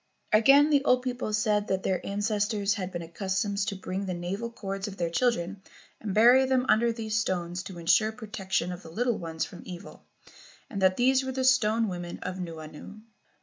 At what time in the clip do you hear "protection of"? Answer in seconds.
8.11-8.81